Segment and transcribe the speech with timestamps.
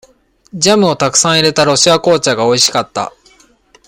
[0.55, 3.13] ジャムをたくさん入れた、ロシア紅茶がおいしかった。